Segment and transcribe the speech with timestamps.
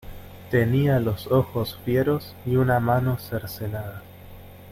[0.49, 4.01] tenía los ojos fieros y una mano cercenada.